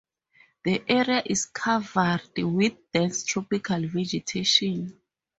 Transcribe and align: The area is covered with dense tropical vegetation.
The 0.63 0.83
area 0.87 1.21
is 1.23 1.45
covered 1.45 2.23
with 2.35 2.73
dense 2.91 3.23
tropical 3.23 3.87
vegetation. 3.87 4.99